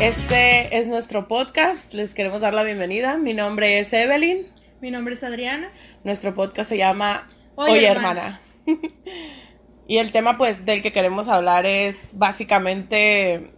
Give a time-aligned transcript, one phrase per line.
[0.00, 1.94] Este es nuestro podcast.
[1.94, 3.16] Les queremos dar la bienvenida.
[3.16, 4.46] Mi nombre es Evelyn.
[4.82, 5.70] Mi nombre es Adriana.
[6.04, 8.38] Nuestro podcast se llama Oye, hermana.
[9.88, 13.54] y el tema pues del que queremos hablar es básicamente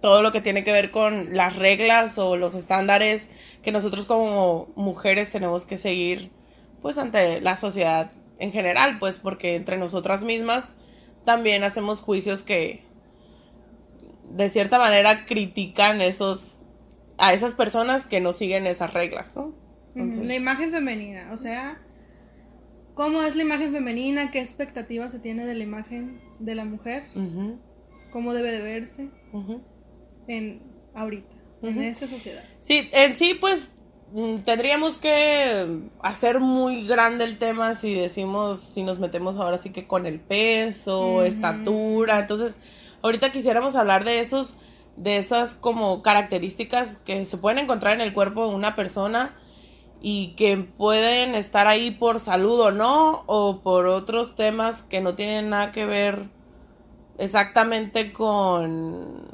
[0.00, 3.28] todo lo que tiene que ver con las reglas o los estándares
[3.64, 6.30] que nosotros como mujeres tenemos que seguir
[6.80, 10.76] pues ante la sociedad en general, pues porque entre nosotras mismas
[11.24, 12.88] también hacemos juicios que
[14.30, 16.64] de cierta manera critican esos
[17.18, 19.54] a esas personas que no siguen esas reglas, ¿no?
[19.94, 21.80] La imagen femenina, o sea,
[22.94, 24.30] ¿cómo es la imagen femenina?
[24.30, 27.04] ¿Qué expectativas se tiene de la imagen de la mujer?
[28.10, 29.10] ¿Cómo debe de verse
[30.28, 30.62] en
[30.94, 32.44] ahorita, en esta sociedad?
[32.60, 33.74] Sí, en sí, pues
[34.12, 39.70] mm, tendríamos que hacer muy grande el tema si decimos, si nos metemos ahora sí
[39.70, 42.56] que con el peso, estatura, entonces
[43.02, 44.56] ahorita quisiéramos hablar de esos,
[44.96, 49.36] de esas como características que se pueden encontrar en el cuerpo de una persona
[50.02, 55.14] y que pueden estar ahí por salud o no, o por otros temas que no
[55.14, 56.30] tienen nada que ver
[57.18, 59.28] exactamente con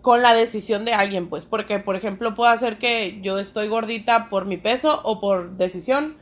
[0.00, 4.28] con la decisión de alguien, pues, porque por ejemplo puede ser que yo estoy gordita
[4.30, 6.16] por mi peso o por decisión,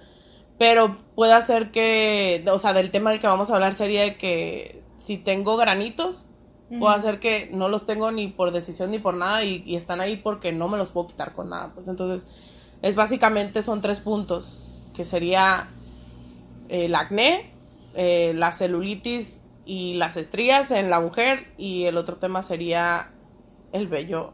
[0.58, 4.16] pero puede ser que, o sea, del tema del que vamos a hablar sería de
[4.16, 6.25] que si tengo granitos,
[6.78, 10.00] puede ser que no los tengo ni por decisión ni por nada y, y están
[10.00, 12.26] ahí porque no me los puedo quitar con nada, pues entonces
[12.82, 15.68] es básicamente son tres puntos, que sería
[16.68, 17.50] el acné,
[17.94, 23.10] eh, la celulitis y las estrías en la mujer y el otro tema sería
[23.72, 24.32] el vello.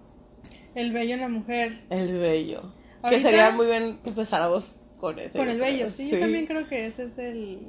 [0.74, 1.84] El vello en la mujer.
[1.90, 2.72] El vello.
[3.08, 5.38] Que sería muy bien empezar a vos con ese.
[5.38, 7.60] Con el vello, sí, Yo también creo que ese es el...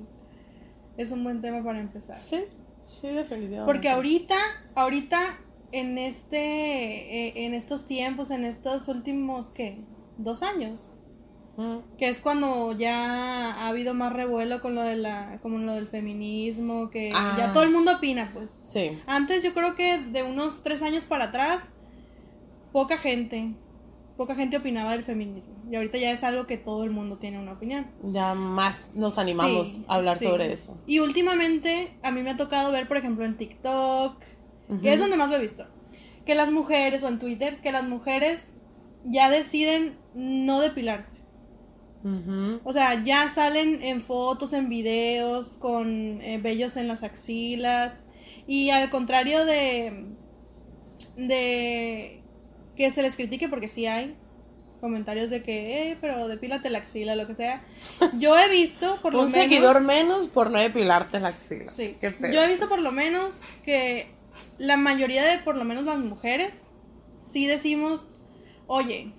[0.98, 2.18] Es un buen tema para empezar.
[2.18, 2.44] Sí,
[2.86, 3.66] sí, definitivamente.
[3.66, 4.36] Porque ahorita,
[4.76, 5.40] ahorita
[5.72, 9.84] en este, eh, en estos tiempos, en estos últimos, ¿qué?
[10.18, 11.00] dos años.
[12.00, 15.88] Que es cuando ya ha habido más revuelo con lo de la, como lo del
[15.88, 17.52] feminismo, que ya ah.
[17.54, 18.58] todo el mundo opina, pues.
[18.66, 19.00] Sí.
[19.06, 21.62] Antes yo creo que de unos tres años para atrás,
[22.72, 23.54] poca gente,
[24.18, 25.56] poca gente opinaba del feminismo.
[25.70, 27.88] Y ahorita ya es algo que todo el mundo tiene una opinión.
[28.04, 30.78] Ya más nos animamos a hablar sobre eso.
[30.86, 34.18] Y últimamente a mí me ha tocado ver, por ejemplo, en TikTok,
[34.82, 35.66] que es donde más lo he visto,
[36.26, 38.58] que las mujeres, o en Twitter, que las mujeres
[39.04, 41.24] ya deciden no depilarse.
[42.66, 48.04] O sea, ya salen en fotos, en videos, con eh, vellos en las axilas.
[48.46, 50.08] Y al contrario de,
[51.16, 52.23] de
[52.84, 54.16] que se les critique, porque sí hay
[54.82, 57.64] comentarios de que, eh, pero depílate la axila, lo que sea.
[58.18, 59.34] Yo he visto, por lo menos.
[59.34, 61.72] Un seguidor menos por no depilarte la axila.
[61.72, 61.96] Sí.
[62.02, 63.32] Yo he visto, por lo menos,
[63.64, 64.10] que
[64.58, 66.72] la mayoría de, por lo menos las mujeres,
[67.18, 68.16] sí decimos,
[68.68, 69.14] oye,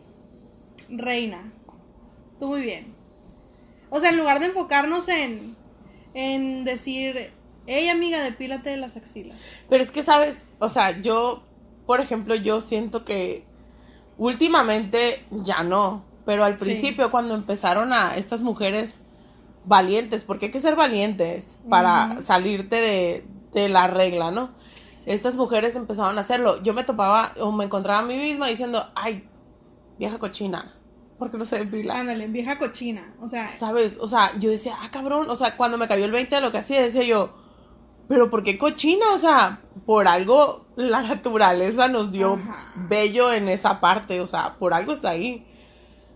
[0.91, 1.51] reina.
[2.39, 2.95] Tú muy bien.
[3.89, 5.57] O sea, en lugar de enfocarnos en,
[6.13, 7.33] en decir,
[7.67, 9.39] hey amiga, depílate de las axilas.
[9.71, 10.45] Pero es que, ¿sabes?
[10.59, 11.43] O sea, yo,
[11.87, 13.45] por ejemplo, yo siento que
[14.19, 16.05] últimamente ya no.
[16.25, 19.01] Pero al principio, cuando empezaron a estas mujeres
[19.67, 24.51] valientes, porque hay que ser valientes para salirte de, de la regla, ¿no?
[25.07, 26.63] Estas mujeres empezaron a hacerlo.
[26.63, 29.29] Yo me topaba o me encontraba a mí misma diciendo, ay,
[29.99, 30.73] vieja cochina.
[31.19, 31.99] Porque no se depila.
[32.01, 33.15] Ándale, vieja cochina.
[33.21, 33.49] O sea.
[33.49, 33.99] ¿Sabes?
[34.01, 35.29] O sea, yo decía, ah, cabrón.
[35.29, 37.35] O sea, cuando me cayó el 20 de lo que hacía, decía yo,
[38.09, 39.13] pero ¿por qué cochina?
[39.15, 42.39] O sea, por algo la naturaleza nos dio
[42.89, 44.21] bello en esa parte.
[44.21, 45.47] O sea, por algo está ahí.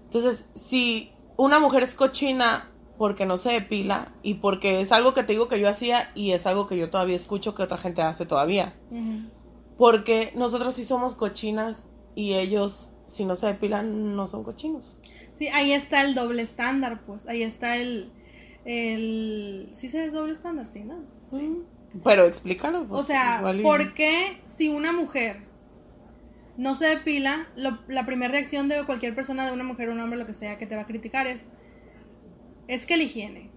[0.04, 5.22] Entonces, si una mujer es cochina porque no se depila y porque es algo que
[5.22, 8.03] te digo que yo hacía y es algo que yo todavía escucho que otra gente
[8.03, 8.75] hace todavía.
[9.76, 15.00] Porque nosotros sí somos cochinas y ellos si no se depilan, no son cochinos.
[15.32, 17.26] Sí, ahí está el doble estándar, pues.
[17.26, 18.12] Ahí está el.
[18.65, 21.00] el sí, se es doble estándar, sí, ¿no?
[21.28, 21.62] Sí.
[22.04, 22.87] Pero explícalo.
[22.87, 25.49] Pues, o sea, ¿por qué si una mujer
[26.58, 30.26] no se depila, la primera reacción de cualquier persona, de una mujer, un hombre, lo
[30.26, 31.52] que sea, que te va a criticar es.
[32.67, 33.50] Es que la higiene.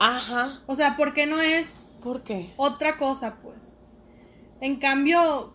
[0.00, 0.62] Ajá.
[0.66, 1.66] O sea, ¿por qué no es.
[2.02, 2.52] ¿Por qué?
[2.56, 3.78] Otra cosa, pues.
[4.60, 5.54] En cambio,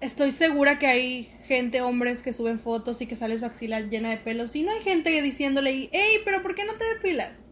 [0.00, 4.08] estoy segura que hay gente, hombres que suben fotos y que sale su axila llena
[4.08, 7.50] de pelos y no hay gente diciéndole, hey, pero ¿por qué no te depilas?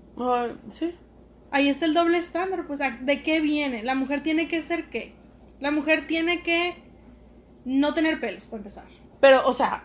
[0.70, 0.94] sí.
[1.50, 3.82] Ahí está el doble estándar, pues, ¿de qué viene?
[3.82, 5.14] La mujer tiene que ser qué?
[5.58, 6.74] La mujer tiene que
[7.64, 8.84] no tener pelos, para empezar.
[9.20, 9.84] Pero, o sea,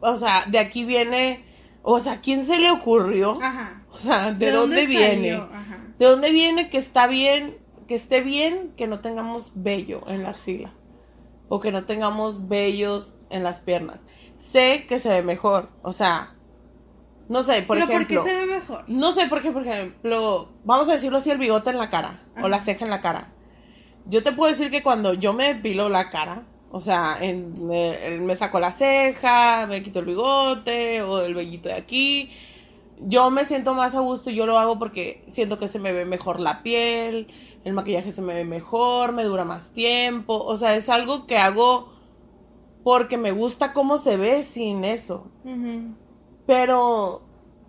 [0.00, 1.44] o sea, de aquí viene,
[1.82, 3.38] o sea, ¿quién se le ocurrió?
[3.42, 3.84] Ajá.
[3.90, 5.32] O sea, ¿de, dónde, viene?
[5.32, 5.78] Ajá.
[5.98, 7.56] ¿De dónde viene que está bien,
[7.88, 10.72] que esté bien que no tengamos vello en la axila?
[11.54, 14.00] o que no tengamos vellos en las piernas.
[14.38, 16.34] Sé que se ve mejor, o sea,
[17.28, 18.20] no sé, por ¿Pero ejemplo.
[18.20, 18.84] por qué se ve mejor?
[18.88, 22.22] No sé por qué, por ejemplo, vamos a decirlo así, el bigote en la cara
[22.42, 23.32] o la ceja en la cara.
[24.06, 28.18] Yo te puedo decir que cuando yo me depilo la cara, o sea, en, me,
[28.20, 32.30] me saco la ceja, me quito el bigote o el vellito de aquí,
[32.98, 35.92] yo me siento más a gusto y yo lo hago porque siento que se me
[35.92, 37.28] ve mejor la piel,
[37.64, 41.38] el maquillaje se me ve mejor, me dura más tiempo, o sea, es algo que
[41.38, 41.92] hago
[42.82, 45.30] porque me gusta cómo se ve sin eso.
[46.46, 47.22] Pero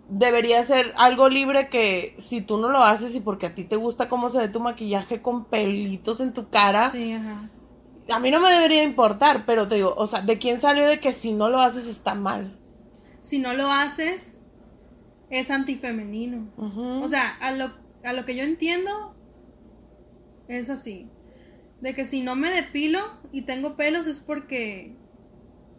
[0.08, 3.76] debería ser algo libre que si tú no lo haces y porque a ti te
[3.76, 7.48] gusta cómo se ve tu maquillaje con pelitos en tu cara, Sí, ajá.
[8.12, 11.00] a mí no me debería importar, pero te digo, o sea, ¿de quién salió de
[11.00, 12.58] que si no lo haces está mal?
[13.20, 14.42] Si no lo haces,
[15.30, 16.48] es antifemenino.
[16.58, 17.02] Ujú.
[17.02, 17.72] O sea, a lo,
[18.04, 19.14] a lo que yo entiendo,
[20.48, 21.08] es así.
[21.80, 22.98] De que si no me depilo
[23.32, 24.94] y tengo pelos es porque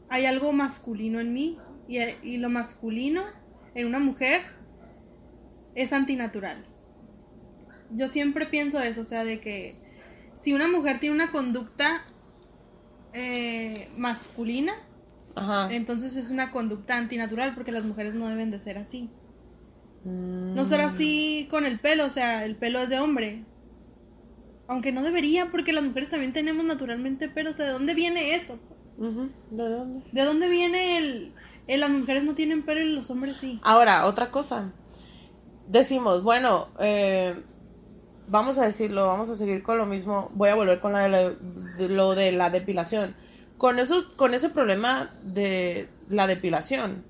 [0.10, 1.58] hay algo masculino en mí.
[1.88, 3.24] Y, y lo masculino
[3.76, 4.42] en una mujer
[5.76, 6.66] es antinatural.
[7.92, 9.76] Yo siempre pienso eso, o sea, de que
[10.34, 12.06] si una mujer tiene una conducta
[13.14, 14.74] eh, masculina,
[15.36, 15.70] Ajá.
[15.72, 19.10] entonces es una conducta antinatural porque las mujeres no deben de ser así.
[20.04, 20.56] Mm.
[20.56, 23.44] No ser así con el pelo, o sea, el pelo es de hombre.
[24.68, 27.52] Aunque no debería, porque las mujeres también tenemos naturalmente pelo.
[27.52, 28.60] O sea, ¿de dónde viene eso?
[28.98, 30.04] ¿De dónde?
[30.12, 31.34] ¿De dónde viene el,
[31.68, 33.60] el las mujeres no tienen pelo y los hombres sí?
[33.64, 34.72] Ahora, otra cosa.
[35.68, 37.42] Decimos, bueno, eh,
[38.28, 40.30] vamos a decirlo, vamos a seguir con lo mismo.
[40.34, 43.16] Voy a volver con lo de la depilación.
[43.58, 47.04] Con, esos, con ese problema de la depilación,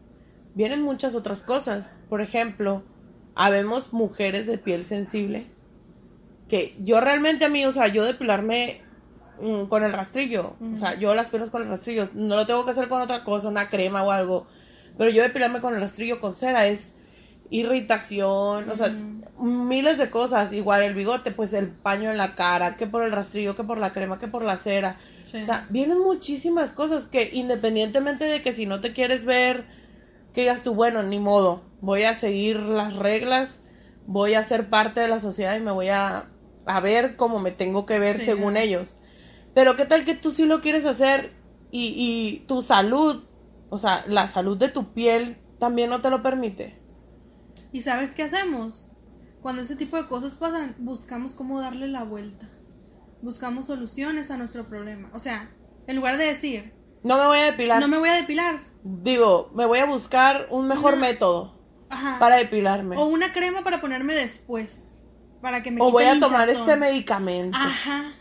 [0.53, 1.99] vienen muchas otras cosas.
[2.07, 2.83] Por ejemplo,
[3.35, 5.47] habemos mujeres de piel sensible.
[6.47, 8.84] Que yo realmente a mí, o sea, yo depilarme
[9.41, 10.55] mm, con el rastrillo.
[10.73, 12.09] O sea, yo las piernas con el rastrillo.
[12.13, 14.47] No lo tengo que hacer con otra cosa, una crema o algo.
[14.97, 16.95] Pero yo depilarme con el rastrillo con cera es
[17.49, 18.91] irritación, o sea,
[19.39, 20.51] miles de cosas.
[20.53, 23.77] Igual el bigote, pues el paño en la cara, que por el rastrillo, que por
[23.77, 24.97] la crema, que por la cera.
[25.23, 25.41] Sí.
[25.41, 29.65] O sea, vienen muchísimas cosas que independientemente de que si no te quieres ver,
[30.33, 33.59] que digas tú, bueno, ni modo, voy a seguir las reglas,
[34.07, 36.25] voy a ser parte de la sociedad y me voy a,
[36.65, 38.25] a ver como me tengo que ver Sí.
[38.25, 38.95] según ellos.
[39.55, 41.33] Pero qué tal que tú sí lo quieres hacer
[41.71, 43.23] y, y tu salud,
[43.69, 46.79] o sea, la salud de tu piel también no te lo permite.
[47.71, 48.89] ¿Y sabes qué hacemos?
[49.41, 52.47] Cuando ese tipo de cosas pasan, buscamos cómo darle la vuelta.
[53.21, 55.09] Buscamos soluciones a nuestro problema.
[55.13, 55.49] O sea,
[55.87, 56.73] en lugar de decir,
[57.03, 57.79] No me voy a depilar.
[57.81, 58.59] no me voy a depilar.
[58.83, 61.59] Digo, me voy a buscar un mejor Una- método
[61.89, 62.17] Ajá.
[62.19, 62.97] para depilarme.
[62.97, 65.01] O una crema para ponerme después.
[65.41, 66.69] Para que me O voy a tomar hinchazón.
[66.69, 67.57] este medicamento.
[67.59, 68.13] Ajá.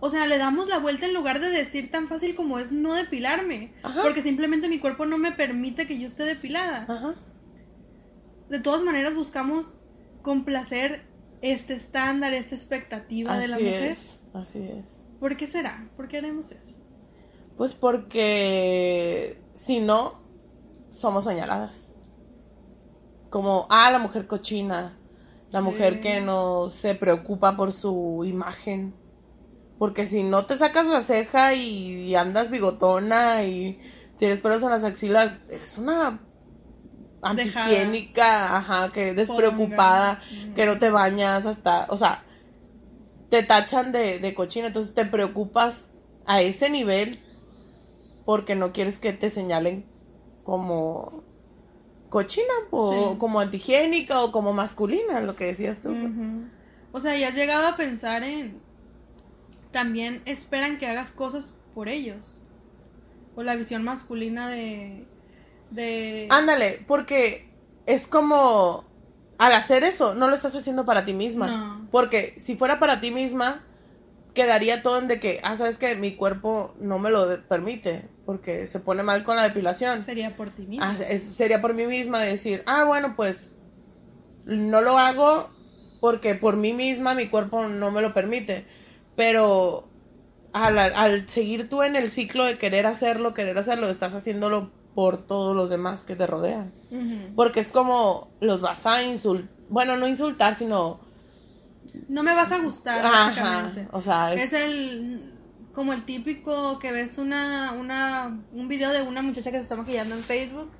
[0.00, 2.94] O sea, le damos la vuelta en lugar de decir tan fácil como es no
[2.94, 3.72] depilarme.
[3.82, 4.02] Ajá.
[4.02, 6.86] Porque simplemente mi cuerpo no me permite que yo esté depilada.
[6.88, 7.14] Ajá.
[8.48, 9.80] De todas maneras buscamos
[10.22, 11.06] complacer
[11.40, 13.82] este estándar, esta expectativa de la Así mujer.
[13.84, 15.06] es, así es.
[15.20, 15.88] ¿Por qué será?
[15.96, 16.74] ¿Por qué haremos eso?
[17.56, 20.20] Pues porque si no,
[20.90, 21.92] somos señaladas.
[23.30, 24.98] Como, ah, la mujer cochina,
[25.50, 28.94] la mujer que no se preocupa por su imagen.
[29.78, 33.78] Porque si no te sacas la ceja y, y andas bigotona y
[34.18, 36.20] tienes pelos en las axilas, eres una
[37.22, 40.54] antihigiénica, ajá, que despreocupada, Poronga.
[40.54, 42.24] que no te bañas hasta, o sea,
[43.28, 45.88] te tachan de, de cochina, entonces te preocupas
[46.26, 47.20] a ese nivel
[48.24, 49.84] porque no quieres que te señalen
[50.44, 51.24] como
[52.08, 53.18] cochina o Sí.
[53.18, 55.88] como antihigiénica o como masculina, lo que decías tú.
[55.90, 56.12] pues.
[56.92, 58.64] O sea, ya has llegado a pensar en...
[59.72, 62.18] También esperan que hagas cosas por ellos.
[63.34, 65.06] O la visión masculina de...
[65.70, 66.28] de...
[66.30, 67.50] Ándale, porque
[67.86, 68.84] es como
[69.38, 71.46] al hacer eso, no lo estás haciendo para ti misma.
[71.46, 71.88] No.
[71.90, 73.62] Porque si fuera para ti misma,
[74.34, 78.66] quedaría todo en de que, ah, sabes que mi cuerpo no me lo permite, porque
[78.66, 80.00] se pone mal con la depilación.
[80.02, 80.84] Sería por ti mismo.
[80.86, 83.54] Ah, es- sería por mí misma decir, ah, bueno, pues
[84.46, 85.50] no lo hago
[86.00, 88.66] porque por mí misma mi cuerpo no me lo permite.
[89.16, 89.88] Pero
[90.52, 95.18] al, al seguir tú en el ciclo de querer hacerlo, querer hacerlo, estás haciéndolo por
[95.26, 96.72] todos los demás que te rodean.
[97.34, 101.00] Porque es como los vas a insultar, bueno, no insultar, sino...
[102.08, 103.88] No me vas a gustar, Ajá, básicamente.
[103.92, 104.64] o sea, Es es...
[104.64, 105.32] el
[105.72, 109.76] como el típico que ves una, una un video de una muchacha que se está
[109.76, 110.70] maquillando en Facebook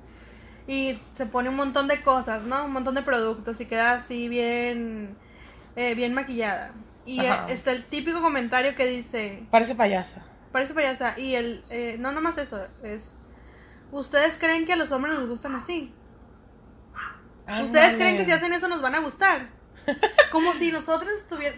[0.67, 2.65] y se pone un montón de cosas, ¿no?
[2.65, 5.15] Un montón de productos y queda así bien
[5.75, 6.73] eh, bien maquillada.
[7.07, 10.25] Y está el típico comentario que dice, Parece payasa.
[10.51, 11.17] parece payasa.
[11.17, 13.11] Y el, eh, no nomás eso, es,
[13.93, 15.93] ¿ustedes creen que a los hombres nos gustan así?
[17.63, 19.47] ¿Ustedes creen que si hacen eso nos van a gustar?
[20.33, 21.09] Como si nosotros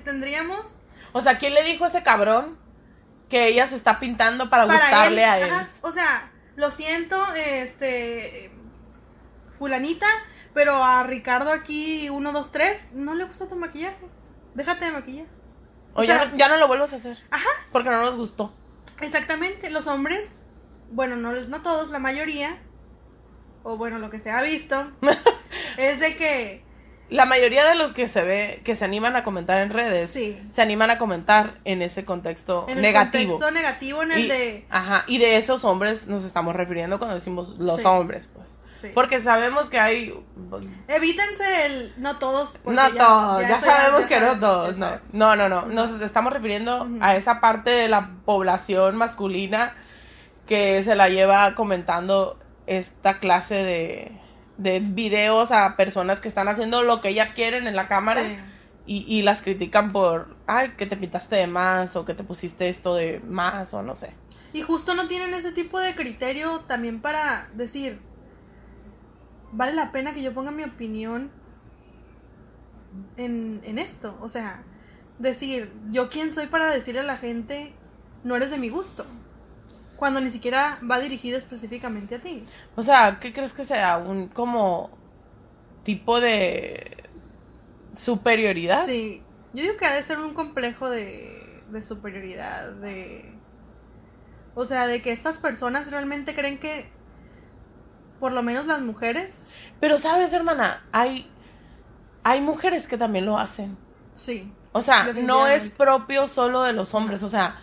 [0.03, 0.81] tendríamos...
[1.13, 2.59] O sea, ¿quién le dijo a ese cabrón
[3.27, 5.67] que ella se está pintando para, gustarle a él?
[5.81, 8.51] O sea, lo siento, este...
[9.57, 10.05] Fulanita,
[10.53, 14.07] pero a Ricardo aquí, uno, dos, tres, no le gusta tu maquillaje.
[14.53, 15.38] Déjate de maquillar.
[15.99, 17.17] O, ya, ya, no lo vuelvas a hacer.
[17.31, 17.49] Ajá.
[17.71, 18.53] Porque no nos gustó.
[19.01, 19.69] Exactamente.
[19.69, 20.41] Los hombres,
[20.91, 22.59] bueno, no, no todos, la mayoría,
[23.63, 24.91] o bueno, lo que se ha visto,
[25.77, 26.63] es de que
[27.09, 30.61] la mayoría de los que se ve, que se animan a comentar en redes, se
[30.61, 33.39] animan a comentar en ese contexto en el negativo.
[33.39, 34.65] Contexto negativo en el de.
[34.69, 38.47] Ajá, y de esos hombres nos estamos refiriendo cuando decimos los hombres, pues.
[38.93, 40.13] Porque sabemos que hay.
[40.87, 41.93] Evítense el.
[41.97, 42.59] No todos.
[42.65, 44.77] No todos, ya, sabemos que no todos.
[44.77, 44.87] No.
[45.11, 45.65] no, no, no.
[45.65, 49.75] Nos estamos refiriendo a esa parte de la población masculina
[50.47, 54.19] que se la lleva comentando esta clase de
[54.59, 58.21] de videos a personas que están haciendo lo que ellas quieren en la cámara
[58.85, 62.69] y, y, las critican por, ay, que te pintaste de más o que te pusiste
[62.69, 64.11] esto de más o no sé.
[64.51, 68.01] Y justo no tienen ese tipo de criterio también para decir,
[69.51, 71.31] vale la pena que yo ponga mi opinión
[73.17, 74.17] en, en esto.
[74.21, 74.63] O sea,
[75.19, 77.73] decir, yo quién soy para decirle a la gente,
[78.23, 79.05] no eres de mi gusto
[79.99, 82.45] cuando ni siquiera va dirigido específicamente a ti.
[82.77, 83.97] O sea, ¿qué crees que sea?
[83.97, 84.89] Un como
[85.83, 87.03] tipo de
[87.95, 88.85] superioridad.
[88.85, 89.21] Sí,
[89.53, 93.35] yo digo que ha de ser un complejo de, de superioridad, de...
[94.55, 96.89] O sea, de que estas personas realmente creen que,
[98.19, 99.45] por lo menos las mujeres...
[99.79, 101.29] Pero sabes, hermana, hay,
[102.23, 103.77] hay mujeres que también lo hacen.
[104.13, 104.51] Sí.
[104.73, 107.59] O sea, no es propio solo de los hombres, o sea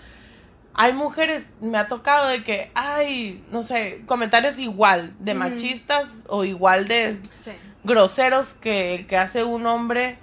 [0.78, 6.44] hay mujeres, me ha tocado de que, hay, no sé, comentarios igual de machistas o
[6.44, 7.18] igual de
[7.82, 10.18] groseros que el que hace un hombre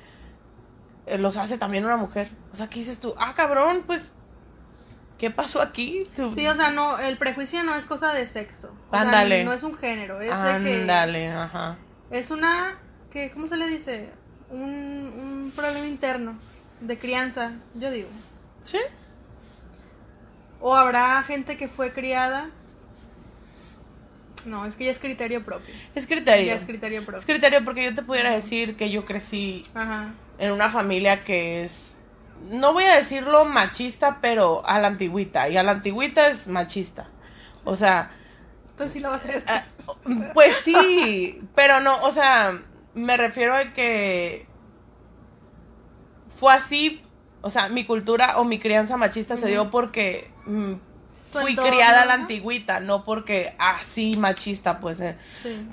[1.07, 2.29] eh, los hace también una mujer.
[2.53, 3.15] O sea, ¿qué dices tú?
[3.17, 4.13] Ah, cabrón, pues,
[5.23, 6.03] ¿qué pasó aquí?
[6.35, 8.75] Sí, o sea, no, el prejuicio no es cosa de sexo.
[8.91, 9.45] Ándale.
[9.45, 10.81] no es un género, es de que...
[10.81, 11.77] Ándale, ajá.
[12.11, 12.77] Es una,
[13.09, 14.09] que, ¿cómo se le dice?
[14.49, 16.37] Un, un problema interno
[16.81, 18.09] de crianza, yo digo.
[18.63, 18.79] Sí.
[20.59, 22.49] ¿O habrá gente que fue criada?
[24.45, 25.73] No, es que ya es criterio propio.
[25.95, 26.47] Es criterio.
[26.47, 27.19] Ya es criterio propio.
[27.19, 29.63] Es criterio porque yo te pudiera decir que yo crecí
[30.37, 31.92] en una familia que es,
[32.49, 35.49] no voy a decirlo machista, pero a la antigüita.
[35.49, 37.07] Y a la antigüita es machista.
[37.63, 38.11] O sea...
[38.69, 39.43] Entonces sí lo vas a decir.
[39.47, 39.63] Ah,
[40.33, 42.59] pues sí, pero no, o sea,
[42.95, 44.47] me refiero a que
[46.39, 47.03] fue así
[47.43, 50.73] o sea, mi cultura o mi crianza machista se dio porque mm,
[51.29, 55.01] fui criada a la antigüita, no porque así machista, pues.
[55.01, 55.17] Eh.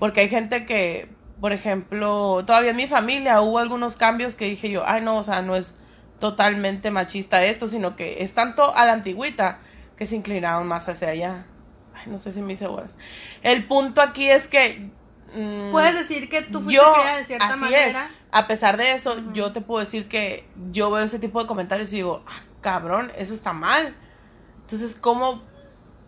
[0.00, 1.09] Porque hay gente que,
[1.41, 5.23] por ejemplo, todavía en mi familia hubo algunos cambios que dije yo, ay no, o
[5.23, 5.77] sea, no es
[6.21, 9.59] totalmente machista esto, sino que es tanto a la antigüita
[9.97, 11.47] que se inclinaron más hacia allá.
[11.95, 12.93] Ay, no sé si me hice buenas.
[13.43, 14.91] El punto aquí es que
[15.35, 18.11] Mm, Puedes decir que tú fuiste yo, criada de cierta manera.
[18.33, 21.93] A pesar de eso, yo te puedo decir que yo veo ese tipo de comentarios
[21.93, 23.95] y digo, ah, cabrón, eso está mal.
[24.62, 25.43] Entonces, ¿cómo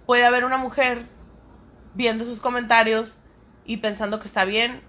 [0.06, 1.06] puede haber una mujer
[1.94, 3.16] viendo esos comentarios
[3.64, 4.82] y pensando que está bien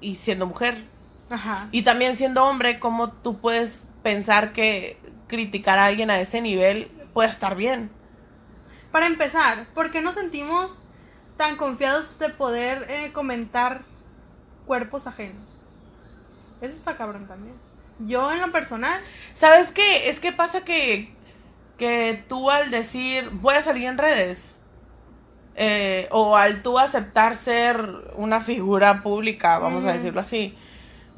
[0.00, 0.84] y siendo mujer?
[1.30, 1.68] Ajá.
[1.70, 6.90] Y también siendo hombre, ¿cómo tú puedes pensar que criticar a alguien a ese nivel
[7.12, 7.90] puede estar bien?
[8.92, 10.86] Para empezar, ¿por qué nos sentimos
[11.38, 13.82] tan confiados de poder eh, comentar
[14.66, 15.64] cuerpos ajenos.
[16.60, 17.56] Eso está cabrón también.
[18.00, 19.00] Yo en lo personal.
[19.34, 20.10] ¿Sabes qué?
[20.10, 21.14] Es que pasa que,
[21.78, 24.58] que tú al decir voy a salir en redes,
[25.54, 30.56] eh, o al tú aceptar ser una figura pública, vamos a decirlo así,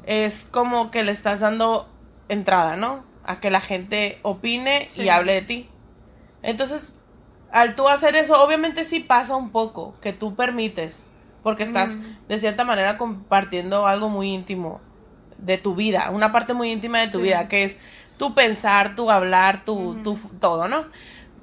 [0.05, 1.89] es como que le estás dando
[2.31, 3.03] entrada, ¿no?
[3.23, 5.69] A que la gente opine y hable de ti.
[6.41, 6.93] Entonces,
[7.51, 11.03] al tú hacer eso, obviamente sí pasa un poco, que tú permites,
[11.43, 11.91] porque estás
[12.27, 14.79] de cierta manera compartiendo algo muy íntimo
[15.37, 17.77] de tu vida, una parte muy íntima de tu vida, que es
[18.17, 20.85] tu pensar, tu hablar, tu, tu todo, ¿no?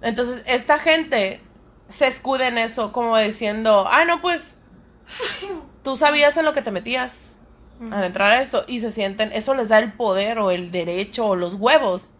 [0.00, 1.40] Entonces, esta gente
[1.88, 4.56] se escude en eso, como diciendo, ah, no, pues,
[5.82, 7.37] tú sabías en lo que te metías
[7.92, 11.26] al entrar a esto, y se sienten, eso les da el poder o el derecho
[11.26, 12.10] o los huevos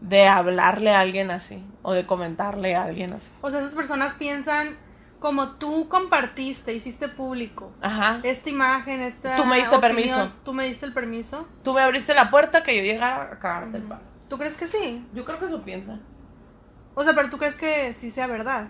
[0.00, 3.30] de hablarle a alguien así o de comentarle a alguien así.
[3.40, 4.76] O sea, esas personas piensan
[5.18, 8.20] como tú compartiste, hiciste público Ajá.
[8.22, 10.32] esta imagen, esta Tú me diste permiso.
[10.44, 11.48] Tú me diste el permiso.
[11.64, 13.84] Tú me abriste la puerta que yo llegara a cagarte el
[14.28, 15.04] ¿Tú crees que sí?
[15.14, 15.98] Yo creo que eso piensa.
[16.94, 18.68] O sea, pero tú crees que sí sea verdad.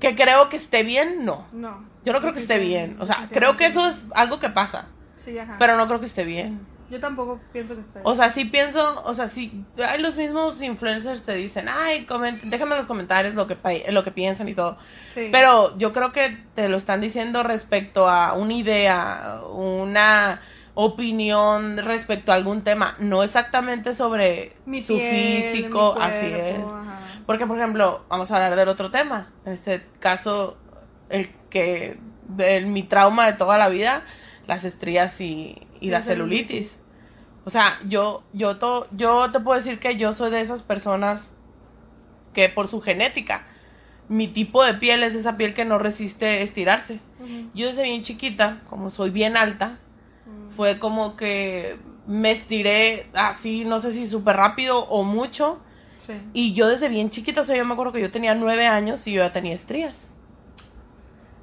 [0.00, 1.46] Que creo que esté bien, no.
[1.52, 1.84] No.
[2.04, 2.96] Yo no creo que esté bien.
[3.00, 4.86] O sea, creo que eso es algo que pasa.
[5.16, 5.56] Sí, ajá.
[5.58, 6.66] Pero no creo que esté bien.
[6.90, 8.02] Yo tampoco pienso que esté bien.
[8.04, 12.42] O sea, sí pienso, o sea, sí, hay los mismos influencers te dicen, ay, coment
[12.42, 13.56] déjame en los comentarios lo que,
[13.90, 14.76] lo que piensan y todo.
[15.08, 15.28] Sí.
[15.32, 20.40] Pero yo creo que te lo están diciendo respecto a una idea, una
[20.74, 26.58] opinión respecto a algún tema, no exactamente sobre Mi su piel, físico, mi así es.
[26.58, 26.98] ajá.
[27.26, 29.28] Porque, por ejemplo, vamos a hablar del otro tema.
[29.46, 30.58] En este caso,
[31.12, 34.04] el que, de mi trauma de toda la vida,
[34.46, 36.82] las estrías y, y la La celulitis.
[37.44, 41.28] O sea, yo, yo, to- yo te puedo decir que yo soy de esas personas
[42.32, 43.46] que por su genética,
[44.08, 47.00] mi tipo de piel es esa piel que no resiste estirarse.
[47.54, 49.78] Yo desde bien chiquita, como soy bien alta,
[50.24, 50.50] Mm.
[50.54, 55.58] fue como que me estiré así, no sé si súper rápido o mucho.
[55.98, 56.12] Sí.
[56.32, 59.04] Y yo desde bien chiquita, o sea, yo me acuerdo que yo tenía nueve años
[59.08, 60.11] y yo ya tenía estrías.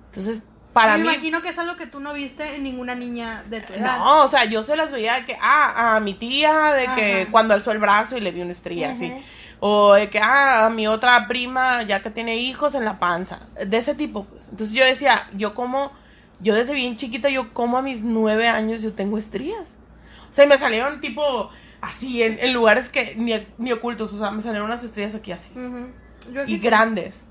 [0.09, 1.09] Entonces, para me mí...
[1.09, 3.97] imagino que es algo que tú no viste en ninguna niña de tu edad.
[3.97, 7.21] No, o sea, yo se las veía de que, ah, a mi tía, de que
[7.23, 7.31] Ajá.
[7.31, 9.07] cuando alzó el brazo y le vi una estría, así.
[9.11, 9.21] Ujú.
[9.61, 13.47] O de que, ah, a mi otra prima, ya que tiene hijos en la panza.
[13.65, 14.47] De ese tipo, pues.
[14.49, 15.91] Entonces yo decía, yo como,
[16.39, 19.77] yo desde bien chiquita, yo como a mis nueve años, yo tengo estrías.
[20.31, 21.49] O sea, y me salieron tipo
[21.81, 25.31] así, en, en lugares que ni, ni ocultos, o sea, me salieron unas estrías aquí
[25.31, 25.51] así.
[25.51, 25.87] Ujú.
[26.31, 27.25] Yo aquí Y grandes.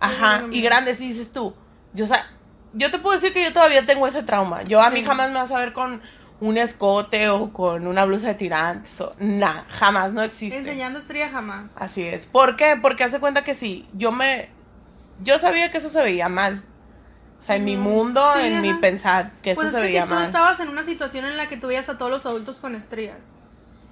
[0.00, 1.54] Ajá, y grandes, y dices tú.
[1.94, 2.26] Yo, o sea,
[2.74, 4.62] yo te puedo decir que yo todavía tengo ese trauma.
[4.64, 5.06] Yo a mí Sí.
[5.06, 6.02] jamás me vas a ver con
[6.40, 10.58] un escote o con una blusa de tirantes o nada, jamás, no existe.
[10.58, 11.72] enseñando estría jamás.
[11.76, 12.26] Así es.
[12.26, 12.78] ¿Por qué?
[12.80, 14.50] Porque hace cuenta que sí, yo me...
[15.20, 16.64] Yo sabía que eso se veía mal.
[17.40, 19.92] O sea, en mi mundo, Sí, en mi pensar, que pues eso es se que
[19.92, 20.24] veía si tú mal.
[20.24, 23.16] estabas en una situación en la que tú veías a todos los adultos con estrías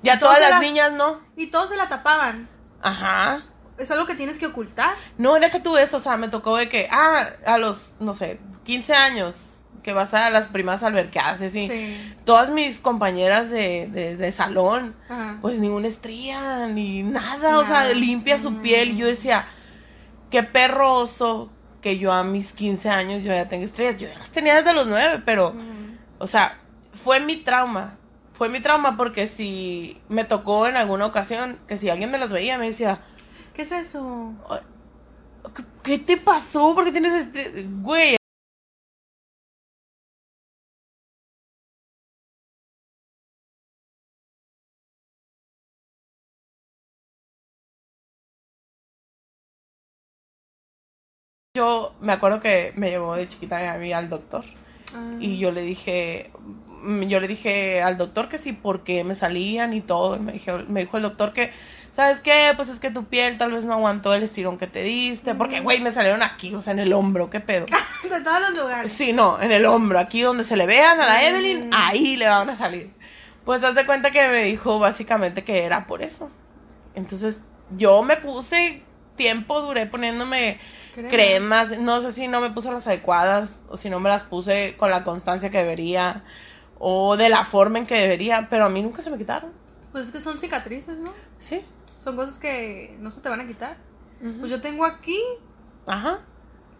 [0.03, 1.21] Ya todas todas las las- niñas no.
[1.37, 2.49] y todos se la tapaban,
[2.83, 3.43] Ajá.
[3.78, 4.95] Es algo que tienes que ocultar.
[5.19, 8.41] No, deja tú eso, o sea, me tocó de que, ah, a los, no sé,
[8.65, 9.36] 15 años,
[9.82, 11.69] que vas a las primas albercadas, y así.
[11.69, 12.15] Sí.
[12.25, 15.39] Todas mis compañeras de, de, de salón, Ajá.
[15.41, 18.91] pues ninguna estría, ni nada, o sea, limpia su piel.
[18.91, 19.47] Y yo decía,
[20.30, 23.97] qué perro oso que yo a mis 15 años yo ya tengo estrías.
[23.97, 25.54] Yo ya las tenía desde los 9, pero,
[26.19, 26.58] o sea,
[27.04, 27.97] fue mi trauma.
[28.32, 32.32] Fue mi trauma porque si me tocó en alguna ocasión que si alguien me las
[32.32, 33.00] veía me decía,
[33.56, 34.34] ¿Qué es eso?
[34.50, 34.60] "Ay,
[35.56, 36.75] ¿qué- ¿qué te pasó?
[36.75, 37.50] ¿Por qué tienes estrías?
[37.82, 38.16] Güey,
[51.56, 54.45] Yo me acuerdo que me llevó de chiquita a mí al doctor
[54.95, 55.16] Ah.
[55.21, 56.30] y yo le dije,
[57.08, 60.16] yo le dije al doctor que sí, porque me salían y todo.
[60.16, 61.50] Y me, dijo, me dijo el doctor que,
[61.97, 62.52] ¿sabes qué?
[62.54, 65.35] Pues es que tu piel tal vez no aguantó el estirón que te diste.
[65.35, 67.65] Porque, güey, me salieron aquí, o sea, en el hombro, ¿qué pedo?
[68.02, 68.93] De todos los lugares.
[68.93, 71.25] Sí, no, en el hombro, aquí donde se le vean a la Mm.
[71.25, 72.93] Evelyn, ahí le van a salir.
[73.47, 76.30] Pues haz de cuenta que me dijo básicamente que era por eso.
[76.95, 77.41] Entonces
[77.76, 78.82] yo me puse
[79.17, 80.59] tiempo, duré poniéndome
[80.95, 81.13] Cremas.
[81.13, 84.75] cremas, no sé si no me puse las adecuadas o si no me las puse
[84.76, 86.25] con la constancia que debería
[86.78, 89.52] o de la forma en que debería, pero a mí nunca se me quitaron.
[89.93, 91.13] Pues es que son cicatrices, ¿no?
[91.39, 91.65] Sí.
[92.06, 93.78] Son cosas que no se te van a quitar.
[94.38, 95.21] Pues yo tengo aquí,
[95.88, 96.21] Ajá.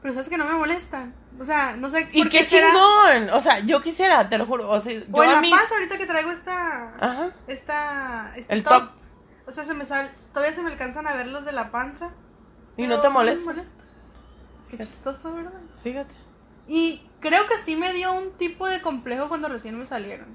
[0.01, 1.13] pero sabes que no me molestan.
[1.41, 3.31] O sea, no sé Y por qué chingón.
[3.33, 4.71] O sea, yo quisiera, te lo juro.
[4.71, 7.31] O sea, yo O en a la mis- panza ahorita que traigo esta Ajá.
[7.49, 8.85] esta este El top.
[9.49, 12.11] O sea, se me sal, todavía se me alcanzan a ver los de la panza.
[12.77, 13.53] Y no te me molesta.
[14.71, 15.61] Qué chistoso, ¿verdad?
[15.83, 16.15] Fíjate.
[16.69, 20.29] Y creo que sí me dio un tipo de complejo cuando recién me salieron.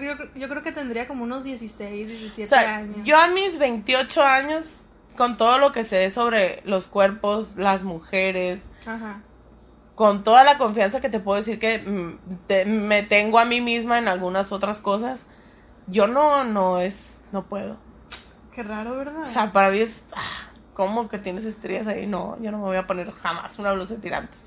[0.00, 2.96] Porque yo, yo creo que tendría como unos 16, 17 O sea, años.
[3.04, 8.60] yo a mis 28 años, con todo lo que sé sobre los cuerpos, las mujeres,
[8.86, 9.20] Ajá.
[9.94, 13.60] con toda la confianza que te puedo decir que mm, te- me tengo a mí
[13.60, 15.20] misma en algunas otras cosas,
[15.86, 17.76] yo no, no es, no puedo.
[18.52, 19.22] Qué raro, ¿verdad?
[19.22, 22.06] O sea, para mí es, ah, ¿cómo que tienes estrías ahí?
[22.08, 24.40] No, yo no me voy a poner jamás una blusa de tirantes.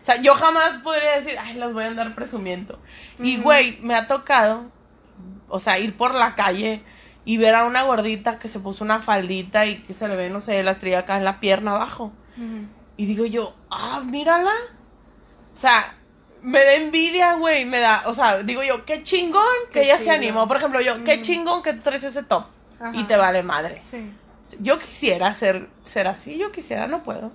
[0.00, 2.78] O sea, yo jamás podría decir, ay, las voy a andar presumiendo.
[3.18, 4.70] Y, güey, me ha tocado,
[5.48, 6.82] o sea, ir por la calle
[7.24, 10.30] y ver a una gordita que se puso una faldita y que se le ve,
[10.30, 12.12] no sé, la estrella acá en la pierna abajo.
[12.96, 14.52] Y digo yo, ah, mírala.
[15.52, 15.94] O sea,
[16.42, 19.98] me da envidia, güey, me da, o sea, digo yo, qué chingón que Qué ella
[19.98, 20.46] se animó.
[20.46, 22.44] Por ejemplo, yo, qué chingón que tú traes ese top
[22.80, 22.92] Ajá.
[22.94, 23.78] y te vale madre.
[23.80, 24.12] Sí.
[24.60, 27.32] Yo quisiera ser, ser así, yo quisiera, no puedo.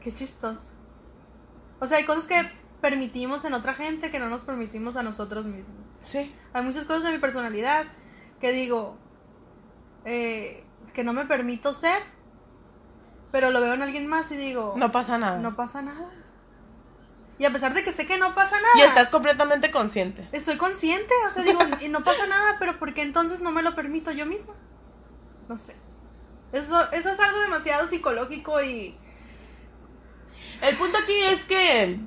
[0.00, 0.70] Qué chistoso.
[1.80, 2.48] O sea, hay cosas que
[2.80, 5.85] permitimos en otra gente que no nos permitimos a nosotros mismos.
[6.06, 6.32] Sí.
[6.52, 7.86] Hay muchas cosas de mi personalidad
[8.40, 8.96] que digo,
[10.04, 10.64] eh,
[10.94, 12.00] que no me permito ser,
[13.32, 15.38] pero lo veo en alguien más y digo, No pasa nada.
[15.38, 16.08] no pasa nada.
[17.38, 20.26] Y a pesar de que sé que no pasa nada, y estás completamente consciente.
[20.32, 23.62] estoy consciente, o sea, digo, y no pasa nada, pero ¿por qué entonces no me
[23.62, 24.54] lo permito yo misma?
[25.48, 25.76] No sé.
[26.52, 28.96] Eso, eso es algo demasiado psicológico y...
[30.62, 31.98] El punto aquí es que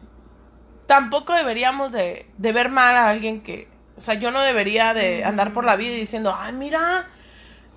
[0.88, 3.67] tampoco deberíamos de, de ver mal a alguien que,
[3.99, 7.09] o sea, yo no debería de andar por la vida diciendo, ay, mira,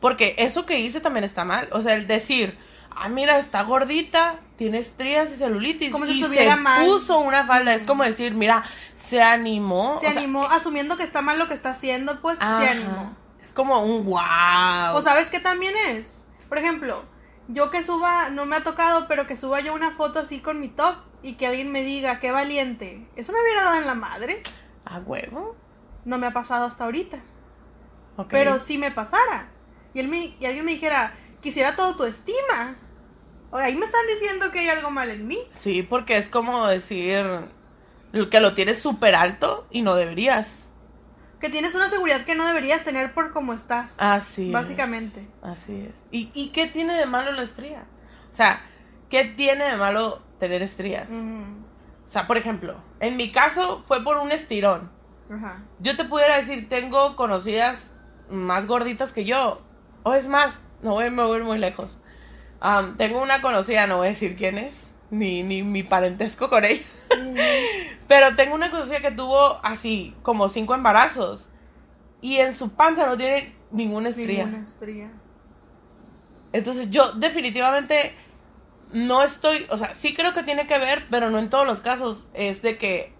[0.00, 1.68] porque eso que hice también está mal.
[1.72, 2.56] O sea, el decir,
[2.90, 5.90] ah, mira, está gordita, tiene estrías y celulitis.
[5.90, 6.87] Como si y se mal.
[6.87, 7.74] puso una falda.
[7.74, 8.62] Es como decir, mira,
[8.96, 9.98] se animó.
[9.98, 12.58] Se o sea, animó, asumiendo que está mal lo que está haciendo, pues ajá.
[12.58, 13.16] se animó.
[13.40, 14.94] Es como un wow.
[14.94, 16.22] O sabes qué también es.
[16.48, 17.02] Por ejemplo,
[17.48, 20.61] yo que suba, no me ha tocado, pero que suba yo una foto así con
[20.61, 23.08] mi top y que alguien me diga, qué valiente.
[23.16, 24.42] Eso me hubiera dado en la madre.
[24.85, 25.56] ¿A huevo?
[26.05, 27.19] No me ha pasado hasta ahorita.
[28.29, 29.49] Pero si me pasara.
[29.95, 32.77] Y, él me, y alguien me dijera, quisiera todo tu estima.
[33.51, 35.38] O ahí me están diciendo que hay algo mal en mí.
[35.53, 37.25] Sí, porque es como decir
[38.31, 40.65] que lo tienes súper alto y no deberías.
[41.41, 43.97] Que tienes una seguridad que no deberías tener por cómo estás.
[43.99, 44.53] Así es.
[44.53, 45.29] Básicamente.
[45.43, 46.07] Así es.
[46.11, 47.85] ¿Y, ¿Y qué tiene de malo la estría?
[48.33, 48.62] O sea,
[49.11, 51.09] ¿qué tiene de malo tener estrías?
[51.11, 54.91] O sea, por ejemplo, en mi caso fue por un estirón.
[55.33, 55.62] Ajá.
[55.79, 57.92] Yo te pudiera decir, tengo conocidas
[58.29, 59.62] más gorditas que yo.
[60.03, 61.99] O es más, no voy a mover muy lejos.
[62.97, 66.83] Tengo una conocida, no voy a decir quién es, ni, ni mi parentesco con ella.
[68.09, 71.49] Pero tengo una conocida que tuvo así como cinco embarazos.
[72.21, 74.45] Y en su panza no tiene ninguna estría.
[74.45, 75.11] Ninguna estría.
[76.53, 78.14] Entonces yo definitivamente
[78.92, 81.81] no estoy, o sea, sí creo que tiene que ver, pero no en todos los
[81.81, 83.12] casos es de que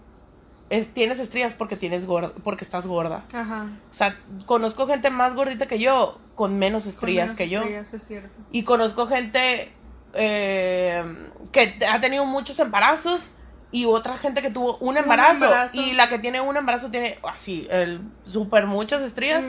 [0.77, 3.25] es, tienes estrías porque tienes gorda, porque estás gorda.
[3.33, 3.67] Ajá.
[3.91, 7.59] O sea, conozco gente más gordita que yo con menos Con estrías menos que yo.
[7.61, 8.29] estrías, es cierto.
[8.51, 9.71] Y conozco gente
[10.13, 11.03] eh,
[11.51, 13.31] que ha tenido muchos embarazos
[13.71, 15.81] y otra gente que tuvo un embarazo, embarazo.
[15.81, 19.43] y la que tiene un embarazo tiene así, el súper muchas estrías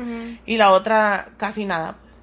[0.46, 2.22] y la otra casi nada, pues.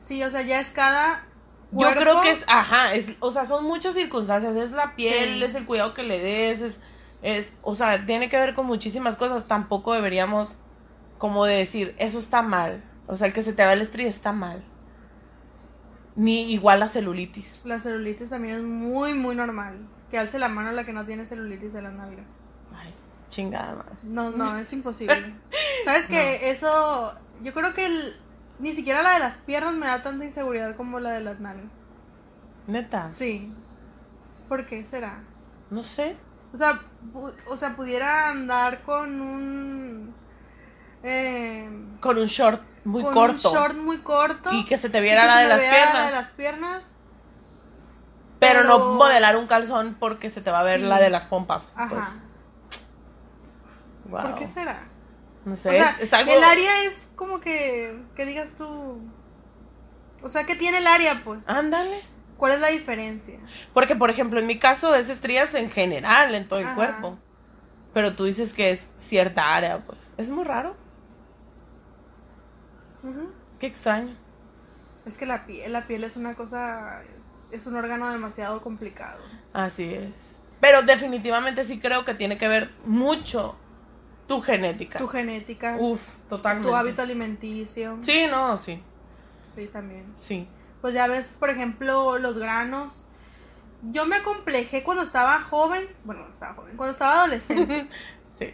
[0.00, 1.26] Sí, o sea, ya es cada.
[1.70, 2.00] Yo cuerpo.
[2.00, 5.44] creo que es, ajá, es, o sea, son muchas circunstancias, es la piel, Sí.
[5.44, 6.80] es el cuidado que le des, es,
[7.24, 10.56] es, o sea, tiene que ver con muchísimas cosas, tampoco deberíamos
[11.18, 14.08] como de decir, eso está mal, o sea, el que se te va el estría
[14.08, 14.62] está mal.
[16.16, 17.62] Ni igual la celulitis.
[17.64, 19.78] La celulitis también es muy, muy normal.
[20.10, 22.26] Que alce la mano la que no tiene celulitis de las nalgas.
[22.72, 22.94] Ay,
[23.30, 23.96] chingada madre.
[24.04, 25.34] No, no, es imposible.
[25.84, 27.14] ¿Sabes que Eso.
[27.42, 28.14] Yo creo que el-
[28.60, 31.72] ni siquiera la de las piernas me da tanta inseguridad como la de las nalgas.
[32.68, 33.52] Neta, Sí.
[34.48, 35.24] ¿Por qué será?
[35.70, 36.16] no sé.
[36.54, 36.80] O sea,
[37.48, 40.14] o sea, pudiera andar con un.
[41.02, 41.68] eh,
[42.00, 43.50] Con un short muy con corto.
[43.50, 44.52] un short muy corto.
[44.52, 45.94] y que se te viera la se de las piernas.
[45.94, 46.82] La de las piernas.
[48.38, 50.86] pero, pero- no modelar un calzón porque se te va a ver Sí.
[50.86, 51.62] la de las pompas.
[51.74, 51.88] Ajá.
[51.88, 52.04] Pues.
[54.10, 54.22] Wow.
[54.22, 54.84] ¿Por qué será?
[55.44, 56.32] No O sé, sea, es, es algo.
[56.32, 58.00] El área es como que.
[58.14, 59.00] Que digas tú.
[60.22, 61.46] O sea, ¿qué tiene el área, pues?
[61.48, 62.02] Ándale.
[62.36, 63.38] ¿Cuál es la diferencia?
[63.72, 66.74] Porque, por ejemplo, en mi caso es estrías en general, en todo el Ajá.
[66.74, 67.18] cuerpo.
[67.92, 69.98] Pero tú dices que es cierta área, pues.
[70.16, 70.74] Es muy raro.
[73.02, 73.30] Ujú.
[73.58, 74.14] Qué extraño.
[75.06, 77.02] Es que la piel, la piel es una cosa.
[77.52, 79.22] Es un órgano demasiado complicado.
[79.52, 80.36] Así es.
[80.60, 83.54] Pero definitivamente sí creo que tiene que ver mucho
[84.26, 84.98] tu genética.
[84.98, 86.68] Tu genética, Uf, totalmente.
[86.68, 87.98] tu hábito alimenticio.
[88.02, 88.82] Sí, no, sí.
[89.54, 90.12] Sí, también.
[90.16, 90.48] Sí.
[90.84, 93.06] Pues ya ves, por ejemplo, los granos.
[93.90, 95.88] Yo me acomplejé cuando estaba joven.
[96.04, 96.76] Bueno, no estaba joven.
[96.76, 97.88] Cuando estaba adolescente.
[98.38, 98.52] sí.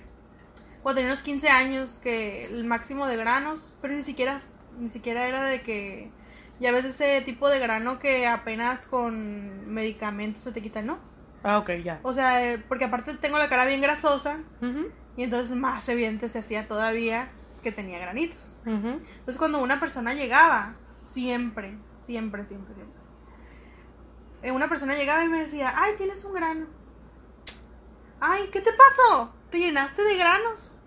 [0.81, 3.73] cuando tenía unos 15 años, que el máximo de granos.
[3.83, 4.43] Pero ni siquiera,
[4.79, 6.13] ni siquiera era de que.
[6.61, 11.01] Ya ves ese tipo de grano que apenas con medicamentos se te quita, ¿no?
[11.43, 11.99] Ah, ok, ya.
[12.05, 14.39] O sea, eh, porque aparte tengo la cara bien grasosa.
[15.17, 17.29] Y entonces más evidente se hacía todavía
[17.65, 18.61] que tenía granitos.
[18.65, 21.75] Entonces cuando una persona llegaba, siempre,
[22.11, 23.01] siempre, siempre, siempre.
[24.43, 26.67] eh, Una persona llegaba y me decía, ay, tienes un grano.
[28.21, 29.33] Ay, ¿qué te pasó?
[29.51, 30.79] ¿Te llenaste de granos?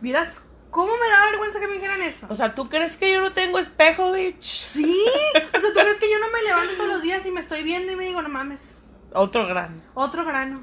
[0.00, 0.40] Miras,
[0.70, 2.26] ¿cómo me da vergüenza que me dijeran eso?
[2.28, 4.42] O sea, ¿tú crees que yo no tengo espejo, bitch?
[4.66, 5.04] Sí,
[5.36, 7.62] o sea, ¿tú crees que yo no me levanto todos los días y me estoy
[7.62, 9.82] viendo y me digo, no mames, Otro gran.
[9.94, 10.62] otro grano?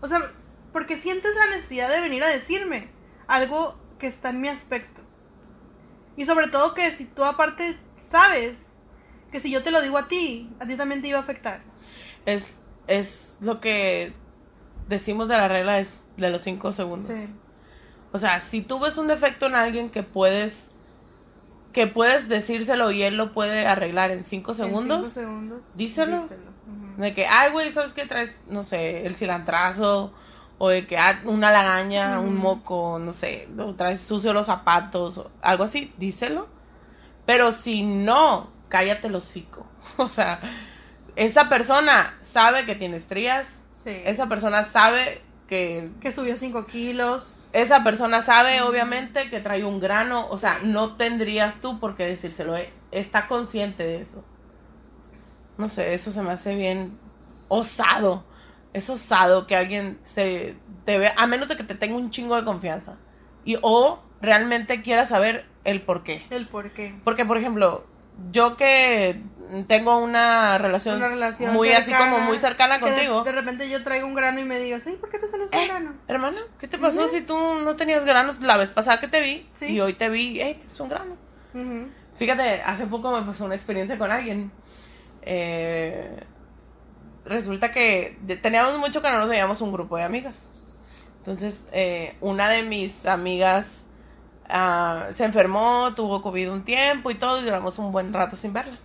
[0.00, 0.18] O sea,
[0.72, 2.90] porque sientes la necesidad de venir a decirme
[3.28, 5.00] algo que está en mi aspecto.
[6.16, 7.78] Y sobre todo que si tú aparte
[8.10, 8.71] sabes
[9.32, 11.62] que si yo te lo digo a ti, a ti también te iba a afectar.
[12.26, 12.54] Es,
[12.86, 14.12] es lo que
[14.88, 17.08] decimos de la regla es de los cinco segundos.
[17.16, 17.34] Sí.
[18.12, 20.68] O sea, si tú ves un defecto en alguien que puedes
[21.72, 24.98] que puedes decírselo y él lo puede arreglar en cinco En segundos.
[24.98, 25.76] cinco segundos.
[25.76, 26.18] díselo.
[26.18, 27.00] Ujú.
[27.00, 28.38] De que, ay, güey, ¿sabes qué traes?
[28.46, 30.12] No sé, el cilantrazo.
[30.58, 33.48] O de que ah, una lagaña, un moco, no sé.
[33.58, 35.16] O traes sucio los zapatos.
[35.16, 36.46] O algo así, díselo.
[37.24, 39.66] Pero si no, cállate el hocico.
[39.98, 40.40] O sea,
[41.14, 43.46] esa persona sabe que tiene estrías.
[43.70, 43.94] Sí.
[44.06, 45.90] Esa persona sabe que.
[46.00, 47.50] Que subió 5 kilos.
[47.52, 50.26] Esa persona sabe, obviamente, que trae un grano.
[50.30, 52.56] O sea, no tendrías tú por qué decírselo.
[52.56, 54.24] eh, Está consciente de eso.
[55.58, 56.98] No sé, eso se me hace bien
[57.48, 58.24] osado.
[58.72, 60.56] Es osado que alguien se
[60.86, 62.96] te vea, a menos de que te tenga un chingo de confianza.
[63.44, 66.22] Y o realmente quiera saber el por qué.
[66.30, 66.94] El por qué.
[67.04, 67.84] Porque, por ejemplo,
[68.30, 69.20] yo que
[69.66, 73.24] tengo una relación, Una relación muy así cercana, como muy cercana que de- contigo.
[73.24, 75.62] De, repente yo traigo un grano y me digas, ay, ¿por qué te salió ese
[75.62, 75.94] Eh, grano?
[76.08, 79.46] Hermana, ¿qué te pasó si tú no tenías granos la vez pasada que te vi?
[79.54, 79.66] Sí.
[79.66, 81.16] Y hoy te vi, hey, tienes un grano.
[82.16, 84.50] Fíjate, hace poco me pasó una experiencia con alguien.
[85.22, 86.18] Eh,
[87.24, 90.46] resulta que teníamos mucho que no nos veíamos un grupo de amigas.
[91.18, 93.81] Entonces, eh, una de mis amigas
[94.52, 98.52] ah, se enfermó, tuvo COVID un tiempo y todo, y duramos un buen rato sin
[98.52, 98.78] verla.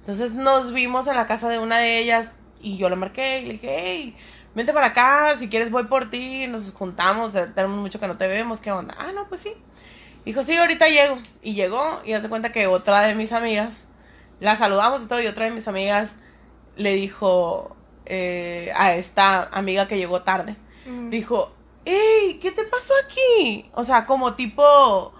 [0.00, 3.46] Entonces nos vimos en la casa de una de ellas y yo le marqué y
[3.46, 4.16] le dije, hey,
[4.54, 8.26] vente para acá, si quieres voy por ti, nos juntamos, tenemos mucho que no te
[8.26, 8.94] vemos, ¿qué onda?
[8.98, 9.52] Ah, no, pues sí.
[10.24, 11.18] Dijo, sí, ahorita llego.
[11.42, 13.84] Y llegó y hace cuenta que otra de mis amigas,
[14.40, 16.16] la saludamos y todo, y otra de mis amigas
[16.76, 21.08] le dijo eh, a esta amiga que llegó tarde, Ujú.
[21.10, 21.52] dijo,
[21.84, 23.70] hey, ¿qué te pasó aquí?
[23.74, 25.12] O sea, como tipo,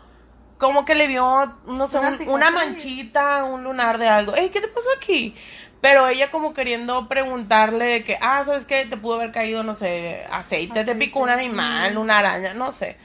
[0.58, 4.32] como que le vio, no sé, Una un- una manchita, un lunar de algo.
[4.36, 5.34] Hey, ¿qué te pasó aquí?
[5.80, 8.86] Pero ella como queriendo preguntarle que, ah, ¿sabes qué?
[8.86, 12.96] Te pudo haber caído, no sé, aceite, te picó un animal, una araña, no sé.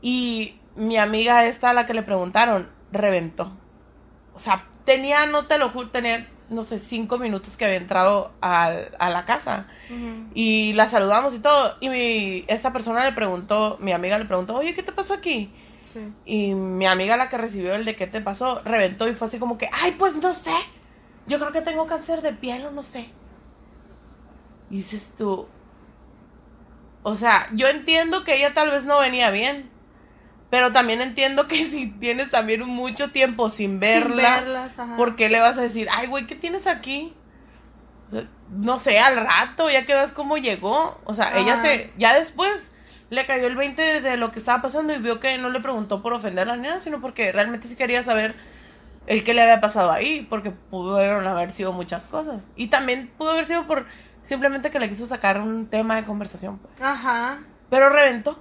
[0.00, 3.52] Y mi amiga esta, a la que le preguntaron, reventó.
[4.34, 8.32] O sea, tenía, no te lo juro, tenía, no sé, cinco minutos que había entrado
[8.40, 9.66] al- a la casa.
[10.34, 11.76] Y la saludamos y todo.
[11.80, 15.52] Y mi, esta persona le preguntó, mi amiga le preguntó, oye, ¿qué te pasó aquí?
[15.82, 16.00] Sí.
[16.24, 19.38] Y mi amiga, la que recibió el de qué te pasó, reventó y fue así
[19.38, 20.54] como que, ay, pues no sé.
[21.26, 23.08] Yo creo que tengo cáncer de piel o no sé.
[24.70, 25.46] Y dices tú,
[27.02, 29.68] o sea, yo entiendo que ella tal vez no venía bien.
[30.52, 34.96] Pero también entiendo que si tienes también mucho tiempo sin verla, Sin verlas, ajá.
[34.96, 37.14] ¿por qué le vas a decir, ay, güey, ¿qué tienes aquí?
[38.08, 41.00] O sea, no sé, al rato, ya que ves cómo llegó.
[41.06, 42.70] O sea, ella se, ya después
[43.08, 45.60] le cayó el 20 de, de lo que estaba pasando y vio que no le
[45.60, 48.34] preguntó por ofenderla ni nada, sino porque realmente sí quería saber
[49.06, 52.50] el que le había pasado ahí, porque pudieron haber sido muchas cosas.
[52.56, 53.86] Y también pudo haber sido por
[54.22, 56.78] simplemente que le quiso sacar un tema de conversación, pues.
[56.82, 57.38] Ajá.
[57.70, 58.38] Pero reventó.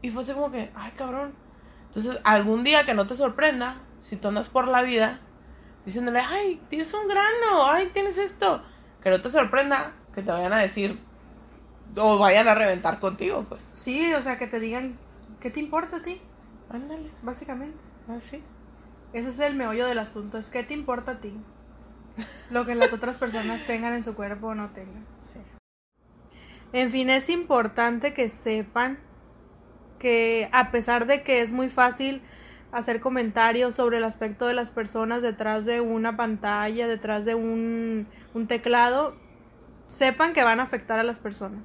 [0.00, 1.34] Y fue así como que, ay, cabrón.
[1.94, 5.20] Entonces, algún día que no te sorprenda, si tú andas por la vida
[5.84, 8.62] diciéndole, ay, tienes un grano, ay, tienes esto,
[9.02, 10.98] que no te sorprenda que te vayan a decir
[11.96, 13.68] o vayan a reventar contigo, pues.
[13.74, 14.98] Sí, o sea, que te digan,
[15.40, 16.20] ¿qué te importa a ti?
[16.70, 17.76] Ándale, Básicamente.
[18.08, 18.42] así.
[19.12, 21.34] Ese es el meollo del asunto, es qué te importa a ti.
[22.50, 25.04] Lo que las otras personas tengan en su cuerpo o no tengan.
[25.32, 25.40] Sí.
[26.72, 28.98] En fin, es importante que sepan
[30.00, 32.22] que a pesar de que es muy fácil
[32.72, 38.08] hacer comentarios sobre el aspecto de las personas detrás de una pantalla, detrás de un,
[38.34, 39.14] un teclado,
[39.86, 41.62] sepan que van a afectar a las personas.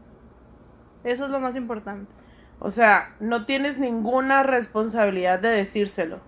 [1.04, 2.12] Eso es lo más importante.
[2.60, 6.20] O sea, no tienes ninguna responsabilidad de decírselo.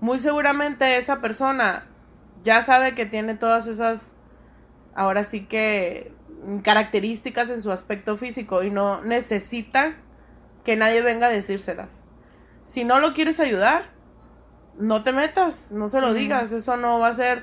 [0.00, 1.86] Muy seguramente esa persona
[2.44, 4.14] ya sabe que tiene todas esas,
[4.94, 6.12] ahora sí que,
[6.62, 9.96] características en su aspecto físico y no necesita
[10.68, 12.04] que nadie venga a decírselas.
[12.64, 13.84] Si no lo quieres ayudar,
[14.78, 17.42] no te metas, no se lo digas, eso no va a ser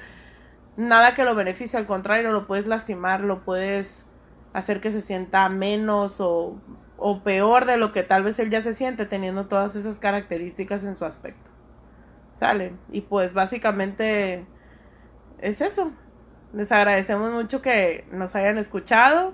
[0.77, 4.05] nada que lo beneficie, al contrario, lo puedes lastimar, lo puedes
[4.53, 6.61] hacer que se sienta menos o,
[6.97, 10.83] o peor de lo que tal vez él ya se siente teniendo todas esas características
[10.83, 11.49] en su aspecto.
[12.29, 12.73] Sale.
[12.91, 14.45] Y pues básicamente
[15.39, 15.93] es eso.
[16.53, 19.33] Les agradecemos mucho que nos hayan escuchado.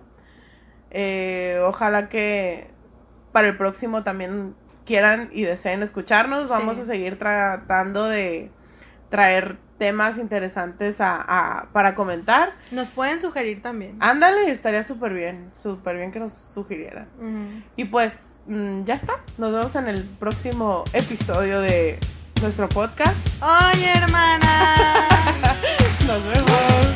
[0.92, 2.71] Eh, ojalá que
[3.32, 6.50] para el próximo también quieran y deseen escucharnos.
[6.50, 6.84] Vamos Sí.
[6.84, 8.52] a seguir tratando de
[9.10, 12.54] traer temas interesantes a, a- para comentar.
[12.72, 13.98] Nos pueden sugerir también.
[14.00, 17.08] Ándale, estaría súper bien, súper bien que nos sugirieran.
[17.76, 22.00] Y pues mm, ya está, nos vemos en el próximo episodio de
[22.42, 23.16] nuestro podcast.
[23.42, 25.08] Oye, hermana.
[26.08, 26.91] Nos vemos.